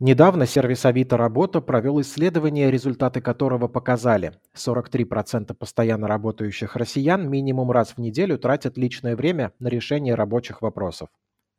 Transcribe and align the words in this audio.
Недавно 0.00 0.44
сервис 0.44 0.84
Авито 0.86 1.16
Работа 1.16 1.60
провел 1.60 2.00
исследование, 2.00 2.68
результаты 2.68 3.20
которого 3.20 3.68
показали, 3.68 4.32
43% 4.56 5.54
постоянно 5.54 6.08
работающих 6.08 6.74
россиян 6.74 7.30
минимум 7.30 7.70
раз 7.70 7.90
в 7.90 7.98
неделю 7.98 8.36
тратят 8.36 8.76
личное 8.76 9.14
время 9.14 9.52
на 9.60 9.68
решение 9.68 10.16
рабочих 10.16 10.62
вопросов. 10.62 11.10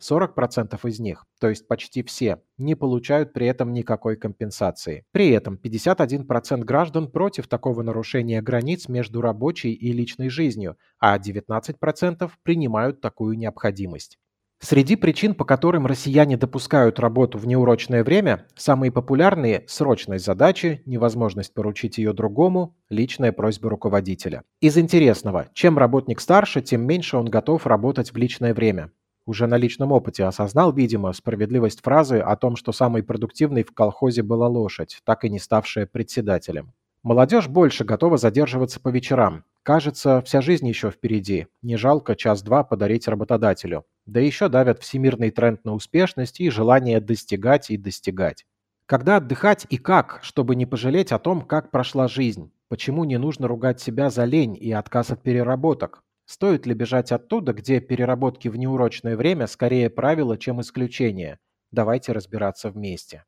40% 0.02 0.78
из 0.84 1.00
них, 1.00 1.26
то 1.40 1.48
есть 1.48 1.66
почти 1.70 2.04
все, 2.04 2.42
не 2.58 2.76
получают 2.76 3.32
при 3.32 3.48
этом 3.48 3.72
никакой 3.72 4.18
компенсации. 4.18 5.06
При 5.14 5.30
этом 5.30 5.58
51% 5.64 6.66
граждан 6.66 7.10
против 7.10 7.48
такого 7.48 7.84
нарушения 7.84 8.42
границ 8.42 8.90
между 8.90 9.22
рабочей 9.22 9.72
и 9.72 9.94
личной 9.94 10.28
жизнью, 10.28 10.78
а 11.00 11.18
19% 11.18 12.30
принимают 12.44 13.00
такую 13.00 13.38
необходимость. 13.38 14.20
Среди 14.60 14.96
причин, 14.96 15.36
по 15.36 15.46
которым 15.46 15.86
россияне 15.86 16.38
допускают 16.38 17.00
работу 17.00 17.38
в 17.38 17.46
неурочное 17.46 18.04
время, 18.04 18.48
самые 18.56 18.92
популярные– 18.92 19.64
срочность 19.68 20.26
задачи, 20.26 20.82
невозможность 20.86 21.54
поручить 21.54 21.98
ее 21.98 22.14
другому, 22.14 22.76
личная 22.90 23.32
просьба 23.32 23.70
руководителя. 23.70 24.44
Из 24.62 24.78
интересного, 24.78 25.48
чем 25.54 25.78
работник 25.78 26.20
старше, 26.20 26.62
тем 26.62 26.82
меньше 26.82 27.18
он 27.18 27.26
готов 27.26 27.68
работать 27.68 28.12
в 28.12 28.18
личное 28.18 28.54
время. 28.54 28.92
Уже 29.26 29.48
на 29.48 29.58
личном 29.58 29.92
опыте 29.92 30.24
осознал, 30.24 30.72
видимо, 30.72 31.12
справедливость 31.12 31.82
фразы 31.82 32.20
о 32.20 32.36
том, 32.36 32.56
что 32.56 32.72
самой 32.72 33.04
продуктивной 33.04 33.64
в 33.64 33.74
колхозе 33.74 34.24
была 34.24 34.48
лошадь, 34.48 35.00
так 35.04 35.26
и 35.26 35.30
не 35.30 35.40
ставшая 35.40 35.88
председателем. 35.88 36.74
Молодежь 37.02 37.48
больше 37.48 37.84
готова 37.84 38.18
задерживаться 38.18 38.80
по 38.80 38.90
вечерам. 38.90 39.44
Кажется, 39.64 40.22
вся 40.26 40.42
жизнь 40.42 40.68
еще 40.68 40.92
впереди. 40.92 41.48
Не 41.62 41.76
жалко 41.76 42.16
час-два 42.16 42.64
подарить 42.64 43.08
работодателю. 43.08 43.86
Да 44.06 44.20
еще 44.20 44.50
давят 44.50 44.82
всемирный 44.82 45.32
тренд 45.32 45.66
на 45.66 45.74
успешность 45.74 46.40
и 46.40 46.50
желание 46.50 47.00
достигать 47.00 47.72
и 47.72 47.78
достигать. 47.78 48.46
Когда 48.86 49.18
отдыхать 49.18 49.66
и 49.70 49.78
как, 49.78 50.20
чтобы 50.22 50.56
не 50.56 50.68
пожалеть 50.68 51.12
о 51.12 51.18
том, 51.18 51.42
как 51.42 51.72
прошла 51.72 52.08
жизнь? 52.08 52.52
Почему 52.68 53.04
не 53.04 53.18
нужно 53.18 53.48
ругать 53.48 53.80
себя 53.82 54.12
за 54.12 54.26
лень 54.26 54.56
и 54.60 54.72
отказ 54.72 55.10
от 55.10 55.24
переработок? 55.24 56.04
Стоит 56.28 56.68
ли 56.68 56.76
бежать 56.76 57.12
оттуда, 57.12 57.54
где 57.54 57.80
переработки 57.80 58.48
в 58.48 58.56
неурочное 58.58 59.18
время 59.18 59.48
скорее 59.48 59.90
правило, 59.90 60.38
чем 60.38 60.62
исключение? 60.62 61.40
Давайте 61.72 62.12
разбираться 62.12 62.70
вместе. 62.70 63.24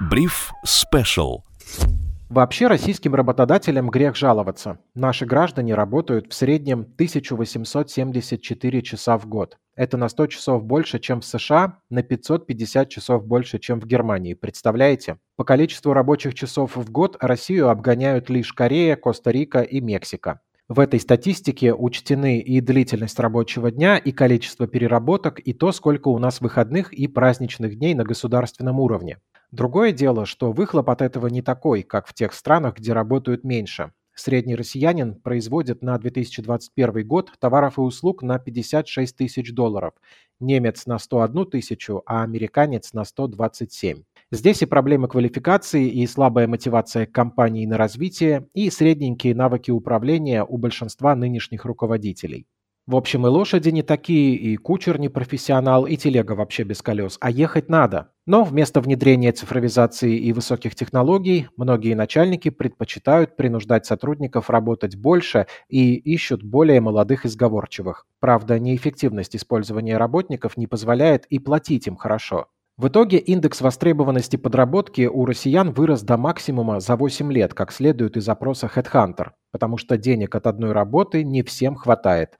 Бриф 0.00 0.50
Спешл. 0.64 1.42
Вообще 2.32 2.66
российским 2.66 3.14
работодателям 3.14 3.90
грех 3.90 4.16
жаловаться. 4.16 4.78
Наши 4.94 5.26
граждане 5.26 5.74
работают 5.74 6.32
в 6.32 6.34
среднем 6.34 6.80
1874 6.80 8.80
часа 8.80 9.18
в 9.18 9.26
год. 9.26 9.58
Это 9.76 9.98
на 9.98 10.08
100 10.08 10.28
часов 10.28 10.64
больше, 10.64 10.98
чем 10.98 11.20
в 11.20 11.26
США, 11.26 11.80
на 11.90 12.02
550 12.02 12.88
часов 12.88 13.26
больше, 13.26 13.58
чем 13.58 13.80
в 13.80 13.86
Германии. 13.86 14.32
Представляете? 14.32 15.18
По 15.36 15.44
количеству 15.44 15.92
рабочих 15.92 16.32
часов 16.32 16.74
в 16.74 16.90
год 16.90 17.18
Россию 17.20 17.68
обгоняют 17.68 18.30
лишь 18.30 18.54
Корея, 18.54 18.96
Коста-Рика 18.96 19.60
и 19.60 19.82
Мексика. 19.82 20.40
В 20.68 20.80
этой 20.80 21.00
статистике 21.00 21.74
учтены 21.74 22.38
и 22.38 22.62
длительность 22.62 23.20
рабочего 23.20 23.70
дня, 23.70 23.98
и 23.98 24.10
количество 24.10 24.66
переработок, 24.66 25.38
и 25.38 25.52
то, 25.52 25.70
сколько 25.70 26.08
у 26.08 26.18
нас 26.18 26.40
выходных 26.40 26.94
и 26.94 27.08
праздничных 27.08 27.78
дней 27.78 27.92
на 27.92 28.04
государственном 28.04 28.80
уровне. 28.80 29.18
Другое 29.52 29.92
дело, 29.92 30.24
что 30.24 30.50
выхлоп 30.50 30.88
от 30.88 31.02
этого 31.02 31.26
не 31.26 31.42
такой, 31.42 31.82
как 31.82 32.06
в 32.06 32.14
тех 32.14 32.32
странах, 32.32 32.78
где 32.78 32.94
работают 32.94 33.44
меньше. 33.44 33.92
Средний 34.14 34.56
россиянин 34.56 35.14
производит 35.14 35.82
на 35.82 35.98
2021 35.98 37.06
год 37.06 37.32
товаров 37.38 37.76
и 37.76 37.82
услуг 37.82 38.22
на 38.22 38.38
56 38.38 39.14
тысяч 39.14 39.52
долларов, 39.52 39.92
немец 40.40 40.86
на 40.86 40.98
101 40.98 41.50
тысячу, 41.50 42.02
а 42.06 42.22
американец 42.22 42.94
на 42.94 43.04
127. 43.04 44.04
Здесь 44.30 44.62
и 44.62 44.66
проблемы 44.66 45.08
квалификации, 45.08 45.86
и 45.86 46.06
слабая 46.06 46.46
мотивация 46.46 47.04
компаний 47.04 47.66
на 47.66 47.76
развитие, 47.76 48.48
и 48.54 48.70
средненькие 48.70 49.34
навыки 49.34 49.70
управления 49.70 50.44
у 50.44 50.56
большинства 50.56 51.14
нынешних 51.14 51.66
руководителей. 51.66 52.46
В 52.92 52.96
общем, 52.96 53.26
и 53.26 53.30
лошади 53.30 53.70
не 53.70 53.82
такие, 53.82 54.34
и 54.34 54.54
кучер 54.58 55.00
не 55.00 55.08
профессионал, 55.08 55.86
и 55.86 55.96
телега 55.96 56.32
вообще 56.32 56.62
без 56.62 56.82
колес, 56.82 57.16
а 57.22 57.30
ехать 57.30 57.70
надо. 57.70 58.10
Но 58.26 58.44
вместо 58.44 58.82
внедрения 58.82 59.32
цифровизации 59.32 60.18
и 60.18 60.30
высоких 60.34 60.74
технологий, 60.74 61.48
многие 61.56 61.94
начальники 61.94 62.50
предпочитают 62.50 63.34
принуждать 63.34 63.86
сотрудников 63.86 64.50
работать 64.50 64.96
больше 64.96 65.46
и 65.70 65.94
ищут 65.94 66.42
более 66.42 66.82
молодых 66.82 67.24
и 67.24 67.28
сговорчивых. 67.28 68.04
Правда, 68.20 68.58
неэффективность 68.58 69.36
использования 69.36 69.96
работников 69.96 70.58
не 70.58 70.66
позволяет 70.66 71.24
и 71.30 71.38
платить 71.38 71.86
им 71.86 71.96
хорошо. 71.96 72.48
В 72.76 72.88
итоге 72.88 73.16
индекс 73.16 73.62
востребованности 73.62 74.36
подработки 74.36 75.06
у 75.06 75.24
россиян 75.24 75.72
вырос 75.72 76.02
до 76.02 76.18
максимума 76.18 76.78
за 76.80 76.96
8 76.96 77.32
лет, 77.32 77.54
как 77.54 77.72
следует 77.72 78.18
из 78.18 78.28
опроса 78.28 78.70
HeadHunter, 78.74 79.30
потому 79.50 79.78
что 79.78 79.96
денег 79.96 80.34
от 80.34 80.46
одной 80.46 80.72
работы 80.72 81.24
не 81.24 81.42
всем 81.42 81.74
хватает 81.74 82.36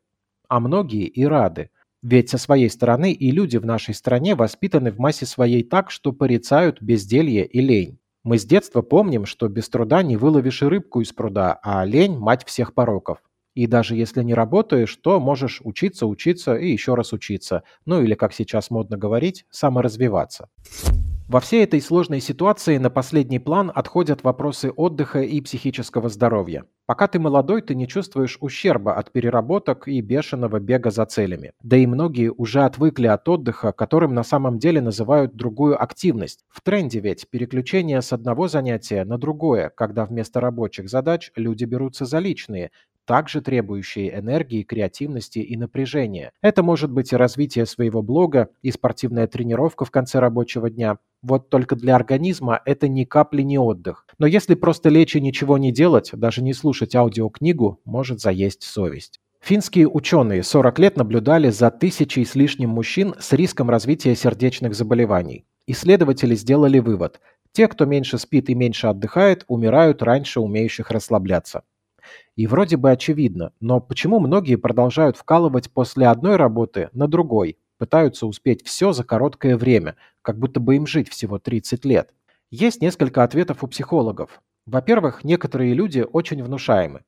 а 0.53 0.61
многие 0.61 1.07
и 1.07 1.25
рады. 1.25 1.71
Ведь 2.03 2.29
со 2.29 2.37
своей 2.37 2.69
стороны 2.69 3.11
и 3.11 3.31
люди 3.31 3.57
в 3.57 3.65
нашей 3.65 3.95
стране 3.95 4.35
воспитаны 4.35 4.91
в 4.91 4.99
массе 4.99 5.25
своей 5.25 5.63
так, 5.63 5.91
что 5.91 6.13
порицают 6.13 6.83
безделье 6.83 7.47
и 7.47 7.63
лень. 7.63 7.99
Мы 8.23 8.39
с 8.39 8.45
детства 8.45 8.83
помним, 8.83 9.25
что 9.25 9.49
без 9.49 9.71
труда 9.71 10.03
не 10.03 10.19
выловишь 10.19 10.61
и 10.61 10.67
рыбку 10.67 11.01
из 11.01 11.11
пруда, 11.15 11.59
а 11.63 11.83
лень– 11.87 12.19
мать 12.19 12.45
всех 12.45 12.75
пороков. 12.75 13.23
И 13.55 13.67
даже 13.67 13.97
если 13.97 14.23
не 14.23 14.35
работаешь, 14.35 14.95
то 14.97 15.19
можешь 15.21 15.63
учиться, 15.65 16.07
учиться 16.07 16.55
и 16.55 16.71
еще 16.71 16.97
раз 16.97 17.15
учиться. 17.15 17.63
Ну 17.87 18.03
или, 18.03 18.13
как 18.13 18.35
сейчас 18.35 18.69
модно 18.69 18.99
говорить, 18.99 19.47
саморазвиваться. 19.49 20.51
Во 21.33 21.41
всей 21.41 21.65
этой 21.65 21.81
сложной 21.81 22.21
ситуации 22.21 22.77
на 22.77 22.91
последний 22.91 23.39
план 23.39 23.73
отходят 23.75 24.23
вопросы 24.23 24.71
отдыха 24.71 25.23
и 25.23 25.41
психического 25.41 26.11
здоровья. 26.11 26.67
Пока 26.85 27.09
ты 27.09 27.19
молодой, 27.19 27.63
ты 27.63 27.75
не 27.75 27.89
чувствуешь 27.89 28.37
ущерба 28.43 28.97
от 28.97 29.13
переработок 29.13 29.89
и 29.89 30.03
бешеного 30.03 30.61
бега 30.61 30.91
за 30.91 31.07
целями. 31.07 31.53
Да 31.63 31.79
и 31.79 31.87
многие 31.87 32.31
уже 32.31 32.65
отвыкли 32.65 33.07
от 33.07 33.27
отдыха, 33.31 33.73
которым 33.73 34.13
на 34.13 34.25
самом 34.25 34.59
деле 34.59 34.83
называют 34.83 35.35
другую 35.35 35.83
активность. 35.83 36.45
В 36.51 36.61
тренде 36.61 37.01
ведь 37.01 37.27
переключение 37.31 38.03
с 38.03 38.13
одного 38.13 38.47
занятия 38.47 39.03
на 39.07 39.17
другое, 39.17 39.71
когда 39.71 40.05
вместо 40.05 40.39
рабочих 40.39 40.91
задач 40.91 41.33
люди 41.35 41.65
берутся 41.65 42.05
за 42.05 42.19
личные, 42.19 42.73
также 43.07 43.41
требующие 43.41 44.19
энергии, 44.19 44.63
креативности 44.63 45.39
и 45.39 45.57
напряжения. 45.57 46.33
Это 46.41 46.63
может 46.63 46.91
быть 46.91 47.13
и 47.13 47.17
развитие 47.17 47.67
своего 47.67 48.03
блога, 48.03 48.49
и 48.63 48.71
спортивная 48.71 49.27
тренировка 49.27 49.85
в 49.85 49.91
конце 49.91 50.19
рабочего 50.19 50.71
дня. 50.71 50.99
Вот 51.23 51.51
только 51.51 51.77
для 51.77 51.95
организма 51.97 52.61
это 52.65 52.89
ни 52.89 53.05
капли 53.05 53.43
не 53.43 53.59
отдых. 53.59 54.07
Но 54.19 54.27
если 54.27 54.55
просто 54.55 54.89
лечь 54.89 55.17
и 55.17 55.21
ничего 55.21 55.59
не 55.59 55.73
делать, 55.73 56.11
даже 56.13 56.43
не 56.43 56.53
слушать 56.53 56.95
аудиокнигу, 56.95 57.81
может 57.85 58.21
заесть 58.21 58.63
совесть. 58.63 59.21
Финские 59.41 59.89
ученые 59.89 60.45
40 60.45 60.79
лет 60.79 60.97
наблюдали 60.97 61.51
за 61.51 61.73
тысячей 61.73 62.25
с 62.25 62.37
лишним 62.37 62.71
мужчин 62.71 63.15
с 63.19 63.33
риском 63.33 63.71
развития 63.71 64.15
сердечных 64.15 64.75
заболеваний. 64.75 65.45
Исследователи 65.67 66.37
сделали 66.37 66.79
вывод. 66.79 67.21
Те, 67.53 67.69
кто 67.69 67.85
меньше 67.85 68.19
спит 68.19 68.49
и 68.51 68.55
меньше 68.55 68.87
отдыхает, 68.87 69.45
умирают 69.49 70.03
раньше 70.03 70.41
умеющих 70.41 70.91
расслабляться. 70.91 71.65
И 72.37 72.47
вроде 72.47 72.77
бы 72.77 72.91
очевидно, 72.91 73.53
но 73.61 73.81
почему 73.81 74.21
многие 74.21 74.57
продолжают 74.57 75.17
вкалывать 75.17 75.71
после 75.73 76.07
одной 76.07 76.37
работы 76.37 76.89
на 76.93 77.09
другой, 77.09 77.59
пытаются 77.79 78.27
успеть 78.27 78.65
все 78.65 78.93
за 78.93 79.05
короткое 79.05 79.57
время, 79.57 79.97
как 80.23 80.39
будто 80.39 80.61
бы 80.61 80.77
им 80.77 80.87
жить 80.87 81.09
всего 81.09 81.39
30 81.39 81.85
лет? 81.85 82.13
Есть 82.51 82.81
несколько 82.83 83.23
ответов 83.25 83.65
у 83.65 83.67
психологов. 83.67 84.43
Во-первых, 84.67 85.25
некоторые 85.25 85.75
люди 85.75 86.05
очень 86.13 86.43
внушаемы. 86.43 87.03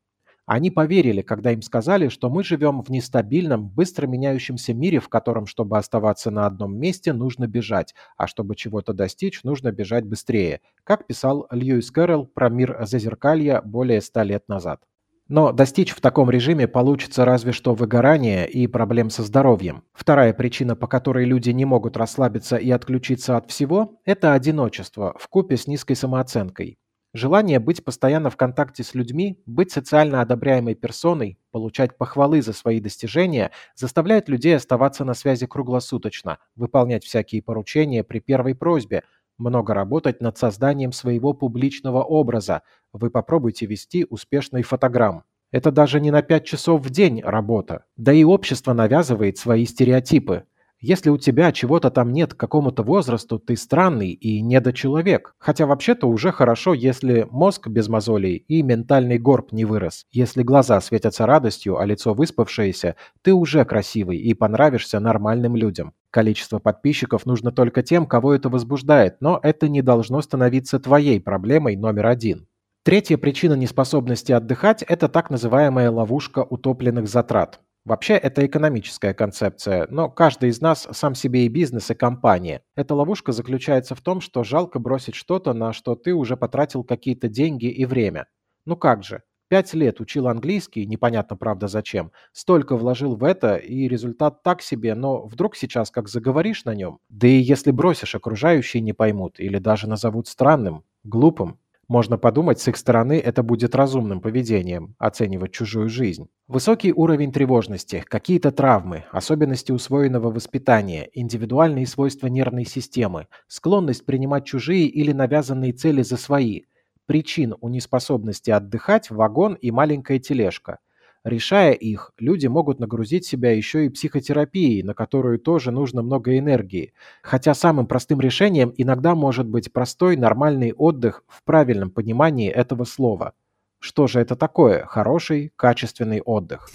Они 0.47 0.71
поверили, 0.71 1.23
когда 1.23 1.53
им 1.53 1.63
сказали, 1.63 2.09
что 2.09 2.29
мы 2.29 2.45
живем 2.45 2.83
в 2.83 2.91
нестабильном, 2.91 3.67
быстро 3.69 4.07
меняющемся 4.07 4.75
мире, 4.75 5.01
в 5.01 5.09
котором, 5.09 5.47
чтобы 5.47 5.79
оставаться 5.79 6.31
на 6.31 6.45
одном 6.47 6.77
месте, 6.77 7.15
нужно 7.15 7.47
бежать, 7.47 7.95
а 8.19 8.27
чтобы 8.27 8.55
чего-то 8.55 8.93
достичь, 8.93 9.43
нужно 9.43 9.73
бежать 9.73 10.05
быстрее, 10.05 10.61
как 10.85 11.07
писал 11.07 11.47
Льюис 11.51 11.91
Кэрролл 11.91 12.27
про 12.27 12.51
мир 12.51 12.77
зазеркалья 12.83 13.63
более 13.63 14.03
ста 14.03 14.23
лет 14.23 14.47
назад. 14.49 14.83
Но 15.29 15.53
достичь 15.53 15.93
в 15.93 16.03
таком 16.03 16.31
режиме 16.31 16.69
получится 16.69 17.25
разве 17.25 17.53
что 17.53 17.75
выгорание 17.75 18.47
и 18.47 18.67
проблем 18.67 19.09
со 19.09 19.23
здоровьем. 19.23 19.83
Вторая 19.95 20.35
причина, 20.35 20.77
по 20.77 20.87
которой 20.87 21.25
люди 21.25 21.49
не 21.49 21.65
могут 21.65 21.97
расслабиться 21.97 22.57
и 22.57 22.71
отключиться 22.71 23.39
от 23.39 23.51
всего, 23.51 23.99
это 24.05 24.35
одиночество 24.35 25.17
в 25.19 25.29
купе 25.29 25.57
с 25.57 25.67
низкой 25.67 25.95
самооценкой. 25.95 26.77
Желание 27.17 27.61
быть 27.61 27.85
постоянно 27.85 28.29
в 28.29 28.37
контакте 28.37 28.83
с 28.83 28.93
людьми, 28.93 29.41
быть 29.47 29.71
социально 29.71 30.21
одобряемой 30.21 30.75
персоной, 30.75 31.39
получать 31.53 31.97
похвалы 31.97 32.43
за 32.43 32.53
свои 32.53 32.81
достижения 32.81 33.53
заставляет 33.77 34.29
людей 34.29 34.57
оставаться 34.57 35.05
на 35.05 35.15
связи 35.15 35.47
круглосуточно, 35.47 36.39
выполнять 36.57 37.05
всякие 37.05 37.41
поручения 37.41 38.03
при 38.03 38.19
первой 38.19 38.57
просьбе, 38.57 39.05
много 39.39 39.75
работать 39.75 40.21
над 40.21 40.39
созданием 40.39 40.91
своего 40.91 41.35
публичного 41.35 42.03
образа. 42.03 42.63
Вы 42.93 43.11
попробуйте 43.11 43.67
вести 43.67 44.05
успешный 44.11 44.65
фотограмм. 44.65 45.23
Это 45.53 45.71
даже 45.71 46.01
не 46.01 46.11
на 46.11 46.23
5 46.23 46.45
часов 46.45 46.83
в 46.83 46.91
день 46.91 47.23
работа. 47.23 47.85
Да 47.97 48.13
и 48.13 48.25
общество 48.25 48.73
навязывает 48.73 49.39
свои 49.39 49.67
стереотипы. 49.67 50.47
Если 50.87 51.09
у 51.09 51.17
тебя 51.17 51.51
чего-то 51.51 51.91
там 51.91 52.13
нет 52.13 52.35
к 52.35 52.37
какому-то 52.37 52.83
возрасту, 52.83 53.39
ты 53.39 53.57
странный 53.57 54.11
и 54.11 54.43
недочеловек. 54.43 55.35
Хотя 55.39 55.65
вообще-то 55.65 56.07
уже 56.07 56.31
хорошо, 56.31 56.75
если 56.75 57.27
мозг 57.31 57.69
без 57.69 57.89
мозолей 57.89 58.37
и 58.37 58.61
ментальный 58.61 59.19
горб 59.19 59.51
не 59.51 59.65
вырос. 59.65 60.05
Если 60.13 60.43
глаза 60.43 60.79
светятся 60.83 61.25
радостью, 61.25 61.79
а 61.79 61.87
лицо 61.87 62.13
выспавшееся, 62.13 62.97
ты 63.23 63.33
уже 63.33 63.65
красивый 63.65 64.19
и 64.19 64.35
понравишься 64.35 65.01
нормальным 65.01 65.57
людям. 65.57 65.95
Количество 66.11 66.59
подписчиков 66.59 67.25
нужно 67.25 67.51
только 67.51 67.83
тем, 67.83 68.05
кого 68.05 68.35
это 68.35 68.51
возбуждает, 68.51 69.17
но 69.21 69.41
это 69.43 69.71
не 69.71 69.81
должно 69.81 70.21
становиться 70.21 70.79
твоей 70.79 71.19
проблемой 71.19 71.77
номер 71.77 72.09
один. 72.09 72.47
Третья 72.83 73.17
причина 73.17 73.55
неспособности 73.55 74.33
отдыхать– 74.33 74.83
это 74.87 75.09
так 75.09 75.31
называемая 75.31 75.91
ловушка 75.91 76.41
утопленных 76.41 77.09
затрат. 77.09 77.61
Вообще, 77.85 78.15
это 78.15 78.47
экономическая 78.47 79.13
концепция, 79.13 79.87
но 79.91 80.09
каждый 80.09 80.49
из 80.49 80.61
нас 80.63 80.89
сам 80.93 81.15
себе 81.15 81.45
и 81.45 81.49
бизнес, 81.49 81.91
и 81.91 81.95
компания. 81.95 82.63
Эта 82.77 82.95
ловушка 82.95 83.33
заключается 83.33 83.95
в 83.95 84.01
том, 84.01 84.23
что 84.23 84.43
жалко 84.43 84.79
бросить 84.79 85.15
что-то, 85.15 85.53
на 85.53 85.75
что 85.75 85.95
ты 85.95 86.15
уже 86.15 86.37
потратил 86.39 86.83
какие-то 86.83 87.29
деньги 87.29 87.67
и 87.67 87.85
время. 87.85 88.27
Ну 88.65 88.77
как 88.77 89.05
же, 89.05 89.23
пять 89.49 89.75
лет 89.75 90.01
учил 90.01 90.29
английский, 90.29 90.87
непонятно 90.87 91.37
правда 91.37 91.69
зачем, 91.69 92.11
столько 92.33 92.79
вложил 92.79 93.17
в 93.17 93.25
это, 93.25 93.57
и 93.57 93.87
результат 93.87 94.43
так 94.43 94.63
себе, 94.63 94.95
но 94.95 95.27
вдруг 95.27 95.55
сейчас 95.55 95.91
как 95.91 96.09
заговоришь 96.09 96.65
на 96.65 96.75
нем, 96.75 97.01
да 97.11 97.29
и 97.29 97.37
если 97.37 97.71
бросишь, 97.71 98.15
окружающие 98.15 98.81
не 98.81 98.95
поймут 98.95 99.39
или 99.39 99.59
даже 99.59 99.91
назовут 99.91 100.27
странным, 100.27 100.85
глупым, 101.03 101.59
можно 101.89 102.19
подумать, 102.19 102.61
с 102.61 102.69
их 102.69 102.77
стороны 102.77 103.19
это 103.19 103.43
будет 103.43 103.75
разумным 103.75 104.21
поведением– 104.21 104.95
оценивать 104.99 105.53
чужую 105.53 105.89
жизнь. 105.89 106.29
Высокий 106.49 106.93
уровень 106.93 107.33
тревожности, 107.33 108.05
какие-то 108.07 108.51
травмы, 108.51 109.05
особенности 109.11 109.73
усвоенного 109.73 110.31
воспитания, 110.31 111.09
индивидуальные 111.13 111.87
свойства 111.87 112.29
нервной 112.29 112.65
системы, 112.65 113.29
склонность 113.49 114.07
принимать 114.07 114.45
чужие 114.45 114.87
или 114.87 115.13
навязанные 115.13 115.73
цели 115.73 116.03
за 116.03 116.17
свои. 116.17 116.63
Причин 117.07 117.55
у 117.61 117.69
неспособности 117.69 118.51
отдыхать– 118.51 119.09
вагон 119.11 119.55
и 119.55 119.71
маленькая 119.71 120.19
тележка– 120.19 120.79
Решая 121.25 121.73
их, 121.73 122.13
люди 122.19 122.47
могут 122.47 122.81
нагрузить 122.81 123.25
себя 123.25 123.51
еще 123.51 123.87
и 123.87 123.89
психотерапией, 123.89 124.83
на 124.83 124.93
которую 124.93 125.39
тоже 125.39 125.71
нужно 125.71 126.03
много 126.03 126.39
энергии. 126.39 126.93
Хотя 127.23 127.55
самым 127.55 127.87
простым 127.87 128.21
решением 128.21 128.75
иногда 128.77 129.15
может 129.15 129.49
быть 129.49 129.73
простой 129.73 130.19
нормальный 130.19 130.75
отдых 130.75 131.25
в 131.27 131.43
правильном 131.45 131.91
понимании 131.91 132.51
этого 132.51 132.85
слова. 132.85 133.33
Что 133.79 134.07
же 134.07 134.21
это 134.21 134.37
такое 134.37 134.85
хороший, 134.85 135.51
качественный 135.57 136.21
отдых? 136.21 136.69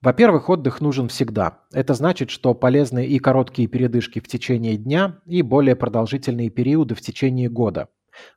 Во-первых, 0.00 0.48
отдых 0.48 0.80
нужен 0.80 1.08
всегда. 1.08 1.58
Это 1.72 1.94
значит, 1.94 2.30
что 2.30 2.54
полезны 2.54 3.04
и 3.04 3.18
короткие 3.18 3.66
передышки 3.66 4.20
в 4.20 4.28
течение 4.28 4.76
дня, 4.76 5.18
и 5.26 5.42
более 5.42 5.74
продолжительные 5.74 6.50
периоды 6.50 6.94
в 6.94 7.00
течение 7.00 7.48
года. 7.48 7.88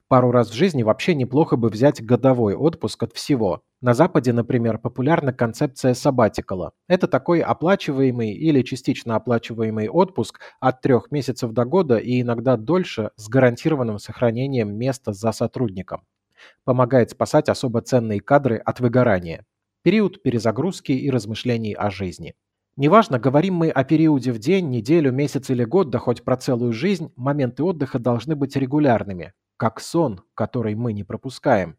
Пару 0.07 0.31
раз 0.31 0.49
в 0.49 0.53
жизни 0.53 0.81
вообще 0.81 1.13
неплохо 1.13 1.55
бы 1.55 1.69
взять 1.69 2.03
годовой 2.03 2.55
отпуск 2.55 3.03
от 3.03 3.13
всего. 3.13 3.61
На 3.81 3.93
Западе, 3.93 4.33
например, 4.33 4.77
популярна 4.77 5.31
концепция 5.31 5.93
сабатикала. 5.93 6.73
Это 6.89 7.07
такой 7.07 7.39
оплачиваемый 7.39 8.31
или 8.33 8.61
частично 8.61 9.15
оплачиваемый 9.15 9.87
отпуск 9.87 10.41
от 10.59 10.81
трех 10.81 11.11
месяцев 11.11 11.51
до 11.53 11.63
года 11.63 11.97
и 11.97 12.21
иногда 12.21 12.57
дольше 12.57 13.11
с 13.15 13.29
гарантированным 13.29 13.97
сохранением 13.97 14.75
места 14.77 15.13
за 15.13 15.31
сотрудником. 15.31 16.05
Помогает 16.65 17.11
спасать 17.11 17.47
особо 17.47 17.81
ценные 17.81 18.19
кадры 18.19 18.57
от 18.57 18.81
выгорания. 18.81 19.45
Период 19.81 20.21
перезагрузки 20.21 20.91
и 20.91 21.09
размышлений 21.09 21.73
о 21.73 21.89
жизни. 21.89 22.35
Неважно, 22.75 23.17
говорим 23.17 23.55
мы 23.55 23.69
о 23.69 23.85
периоде 23.85 24.33
в 24.33 24.39
день, 24.39 24.69
неделю, 24.69 25.13
месяц 25.13 25.49
или 25.49 25.63
год, 25.63 25.89
да 25.89 25.99
хоть 25.99 26.23
про 26.25 26.35
целую 26.35 26.73
жизнь, 26.73 27.13
моменты 27.15 27.63
отдыха 27.63 27.97
должны 27.97 28.35
быть 28.35 28.57
регулярными, 28.57 29.33
как 29.55 29.79
сон, 29.79 30.21
который 30.33 30.75
мы 30.75 30.91
не 30.91 31.05
пропускаем. 31.05 31.78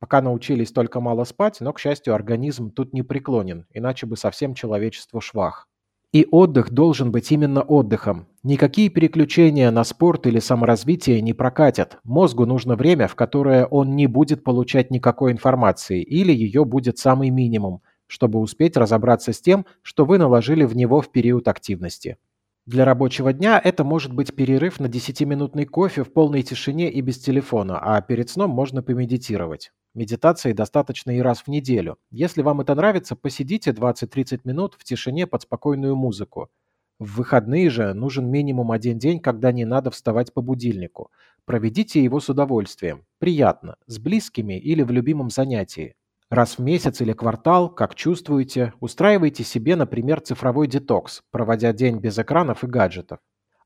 Пока 0.00 0.22
научились 0.22 0.70
только 0.70 1.00
мало 1.00 1.24
спать, 1.24 1.60
но, 1.60 1.72
к 1.72 1.80
счастью, 1.80 2.14
организм 2.14 2.70
тут 2.70 2.92
не 2.92 3.02
преклонен, 3.02 3.66
иначе 3.72 4.06
бы 4.06 4.16
совсем 4.16 4.54
человечество 4.54 5.20
швах. 5.20 5.68
И 6.12 6.26
отдых 6.30 6.70
должен 6.70 7.10
быть 7.12 7.30
именно 7.32 7.60
отдыхом. 7.60 8.28
Никакие 8.42 8.88
переключения 8.88 9.70
на 9.70 9.84
спорт 9.84 10.26
или 10.26 10.38
саморазвитие 10.38 11.20
не 11.20 11.34
прокатят. 11.34 11.98
Мозгу 12.02 12.46
нужно 12.46 12.76
время, 12.76 13.08
в 13.08 13.14
которое 13.14 13.66
он 13.66 13.94
не 13.94 14.06
будет 14.06 14.42
получать 14.42 14.90
никакой 14.90 15.32
информации, 15.32 16.02
или 16.02 16.32
ее 16.32 16.64
будет 16.64 16.96
самый 16.96 17.28
минимум, 17.28 17.82
чтобы 18.06 18.38
успеть 18.38 18.76
разобраться 18.78 19.34
с 19.34 19.40
тем, 19.40 19.66
что 19.82 20.06
вы 20.06 20.16
наложили 20.16 20.64
в 20.64 20.74
него 20.74 21.02
в 21.02 21.12
период 21.12 21.46
активности. 21.46 22.16
Для 22.64 22.84
рабочего 22.84 23.32
дня 23.32 23.60
это 23.62 23.82
может 23.82 24.12
быть 24.14 24.34
перерыв 24.34 24.78
на 24.78 24.86
10-минутный 24.86 25.64
кофе 25.64 26.04
в 26.04 26.12
полной 26.12 26.42
тишине 26.42 26.90
и 26.90 27.00
без 27.00 27.18
телефона, 27.18 27.78
а 27.80 28.00
перед 28.02 28.30
сном 28.30 28.50
можно 28.50 28.82
помедитировать. 28.82 29.72
Медитации 29.94 30.52
достаточно 30.52 31.16
и 31.16 31.20
раз 31.20 31.40
в 31.42 31.48
неделю. 31.48 31.98
Если 32.10 32.42
вам 32.42 32.60
это 32.60 32.74
нравится, 32.74 33.16
посидите 33.16 33.70
20-30 33.70 34.40
минут 34.44 34.74
в 34.78 34.84
тишине 34.84 35.26
под 35.26 35.42
спокойную 35.42 35.96
музыку. 35.96 36.50
В 36.98 37.18
выходные 37.18 37.70
же 37.70 37.94
нужен 37.94 38.28
минимум 38.28 38.72
один 38.72 38.98
день, 38.98 39.20
когда 39.20 39.52
не 39.52 39.64
надо 39.64 39.90
вставать 39.90 40.34
по 40.34 40.42
будильнику. 40.42 41.10
Проведите 41.44 42.02
его 42.02 42.20
с 42.20 42.28
удовольствием. 42.28 43.04
Приятно, 43.18 43.76
с 43.86 43.98
близкими 43.98 44.58
или 44.58 44.82
в 44.82 44.90
любимом 44.90 45.30
занятии. 45.30 45.94
Раз 46.28 46.58
в 46.58 46.60
месяц 46.60 47.00
или 47.00 47.12
квартал, 47.12 47.70
как 47.70 47.94
чувствуете, 47.94 48.74
устраивайте 48.80 49.44
себе, 49.44 49.76
например, 49.76 50.20
цифровой 50.20 50.66
детокс, 50.66 51.22
проводя 51.30 51.72
день 51.72 51.98
без 51.98 52.18
экранов 52.18 52.64
и 52.64 52.66
гаджетов. 52.66 53.20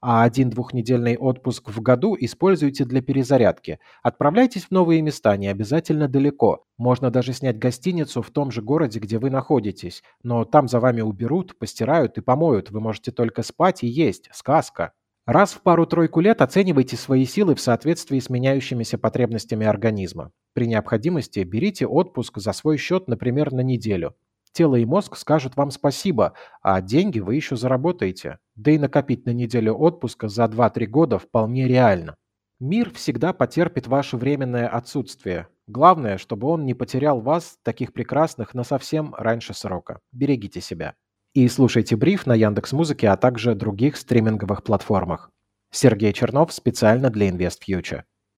А 0.05 0.25
один 0.25 0.51
двухнедельный 0.51 1.17
отпуск 1.17 1.71
в 1.71 1.81
году 1.81 2.17
используйте 2.19 2.85
для 2.85 3.01
перезарядки. 3.01 3.79
Отправляйтесь 4.03 4.65
в 4.65 4.73
новые 4.73 5.01
места, 5.01 5.37
не 5.37 5.47
обязательно 5.47 6.09
далеко. 6.09 6.65
Можно 6.77 7.13
даже 7.13 7.33
снять 7.33 7.57
гостиницу 7.57 8.21
в 8.21 8.31
том 8.31 8.51
же 8.51 8.63
городе, 8.63 8.99
где 8.99 9.19
вы 9.19 9.31
находитесь. 9.31 10.03
Но 10.25 10.45
там 10.45 10.67
за 10.67 10.81
вами 10.81 11.03
уберут, 11.03 11.57
постирают 11.57 12.19
и 12.19 12.21
помоют. 12.21 12.73
Вы 12.73 12.81
можете 12.81 13.13
только 13.13 13.45
спать 13.45 13.85
и 13.85 13.87
есть. 13.87 14.29
Сказка. 14.33 14.93
Раз 15.25 15.53
в 15.53 15.63
пару-тройку 15.63 16.19
лет 16.19 16.43
оценивайте 16.43 16.97
свои 16.97 17.25
силы 17.25 17.55
в 17.55 17.61
соответствии 17.61 18.19
с 18.19 18.29
меняющимися 18.29 18.99
потребностями 18.99 19.65
организма. 19.65 20.33
При 20.53 20.67
необходимости 20.67 21.39
берите 21.45 21.87
отпуск 21.87 22.39
за 22.39 22.53
свой 22.53 22.77
счет, 22.77 23.07
например, 23.07 23.53
на 23.53 23.61
неделю. 23.61 24.17
Тело 24.53 24.77
и 24.77 24.85
мозг 24.85 25.17
скажут 25.17 25.57
вам 25.57 25.71
спасибо, 25.71 26.35
а 26.61 26.81
деньги 26.83 27.21
вы 27.21 27.37
еще 27.37 27.57
заработаете. 27.57 28.39
Да 28.55 28.71
и 28.71 28.79
накопить 28.79 29.25
на 29.25 29.31
неделю 29.31 29.75
отпуска 29.75 30.29
за 30.29 30.45
2-3 30.45 30.87
года 30.87 31.19
вполне 31.19 31.67
реально. 31.67 32.17
Мир 32.61 32.93
всегда 32.93 33.33
потерпит 33.33 33.87
ваше 33.87 34.17
временное 34.17 34.69
отсутствие. 34.69 35.49
Главное, 35.67 36.19
чтобы 36.19 36.49
он 36.49 36.67
не 36.67 36.75
потерял 36.75 37.21
вас, 37.21 37.57
таких 37.63 37.93
прекрасных, 37.93 38.53
на 38.53 38.63
совсем 38.63 39.15
раньше 39.17 39.55
срока. 39.55 40.01
Берегите 40.13 40.61
себя. 40.61 40.95
И 41.35 41.49
слушайте 41.49 41.97
бриф 41.97 42.27
на 42.27 42.35
Яндекс 42.35 42.73
Музыке, 42.73 43.09
а 43.09 43.17
также 43.17 43.55
других 43.55 43.97
стриминговых 43.97 44.63
платформах. 44.63 45.31
Сергей 45.71 46.13
Чернов 46.13 46.53
специально 46.53 47.09
для 47.09 47.31
InvestFuture. 47.31 48.03